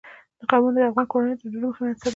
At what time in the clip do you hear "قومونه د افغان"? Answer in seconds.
0.49-1.07